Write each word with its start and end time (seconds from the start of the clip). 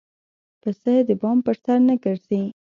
پسه 0.61 0.93
د 1.07 1.09
بام 1.21 1.37
پر 1.45 1.55
سر 1.63 1.79
نه 1.87 1.95
ګرځي. 2.03 2.41